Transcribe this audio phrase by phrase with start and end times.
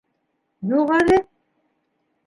[0.71, 1.21] —Юҡ әле.